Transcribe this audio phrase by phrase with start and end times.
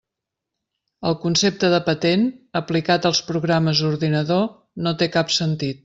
[1.09, 2.25] El concepte de patent,
[2.63, 4.45] aplicat als programes d'ordinador,
[4.89, 5.77] no té cap sentit.